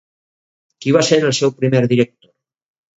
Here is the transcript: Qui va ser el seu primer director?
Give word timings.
Qui 0.85 0.95
va 0.97 1.05
ser 1.11 1.21
el 1.29 1.37
seu 1.43 1.55
primer 1.63 1.85
director? 1.95 2.37